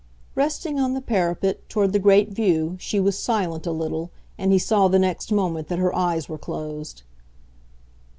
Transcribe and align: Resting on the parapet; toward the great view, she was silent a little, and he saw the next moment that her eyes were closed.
Resting 0.33 0.79
on 0.79 0.95
the 0.95 0.99
parapet; 1.01 1.69
toward 1.69 1.93
the 1.93 1.99
great 1.99 2.29
view, 2.29 2.75
she 2.79 2.99
was 2.99 3.15
silent 3.19 3.67
a 3.67 3.71
little, 3.71 4.09
and 4.35 4.51
he 4.51 4.57
saw 4.57 4.87
the 4.87 4.97
next 4.97 5.31
moment 5.31 5.67
that 5.67 5.77
her 5.77 5.95
eyes 5.95 6.27
were 6.27 6.39
closed. 6.39 7.03